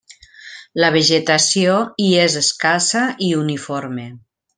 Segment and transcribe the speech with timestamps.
[0.83, 4.09] La vegetació hi és escassa i uniforme.